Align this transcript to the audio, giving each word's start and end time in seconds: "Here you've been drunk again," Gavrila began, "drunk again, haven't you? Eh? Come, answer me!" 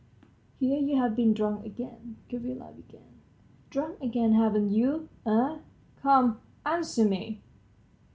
"Here 0.59 0.79
you've 0.79 1.15
been 1.15 1.31
drunk 1.35 1.63
again," 1.63 2.17
Gavrila 2.27 2.71
began, 2.75 3.21
"drunk 3.69 4.01
again, 4.01 4.31
haven't 4.33 4.71
you? 4.71 5.07
Eh? 5.27 5.59
Come, 6.01 6.39
answer 6.65 7.05
me!" 7.07 7.43